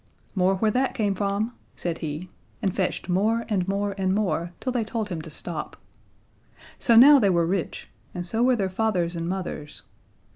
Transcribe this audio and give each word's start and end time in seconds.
"More 0.33 0.55
where 0.55 0.71
that 0.71 0.95
came 0.95 1.13
from," 1.13 1.53
said 1.75 1.99
he, 1.99 2.31
and 2.59 2.75
fetched 2.75 3.07
more 3.07 3.45
and 3.47 3.67
more 3.67 3.93
and 3.99 4.15
more, 4.15 4.51
till 4.59 4.71
they 4.71 4.83
told 4.83 5.09
him 5.09 5.21
to 5.21 5.29
stop. 5.29 5.77
So 6.79 6.95
now 6.95 7.19
they 7.19 7.29
were 7.29 7.45
rich, 7.45 7.87
and 8.15 8.25
so 8.25 8.41
were 8.41 8.55
their 8.55 8.67
fathers 8.67 9.15
and 9.15 9.29
mothers. 9.29 9.83